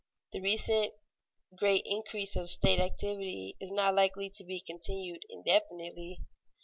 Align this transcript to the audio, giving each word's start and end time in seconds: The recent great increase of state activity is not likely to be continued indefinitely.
The 0.31 0.41
recent 0.41 0.95
great 1.55 1.83
increase 1.85 2.35
of 2.35 2.49
state 2.49 2.79
activity 2.79 3.55
is 3.59 3.69
not 3.69 3.93
likely 3.93 4.31
to 4.31 4.43
be 4.43 4.59
continued 4.59 5.21
indefinitely. 5.29 6.21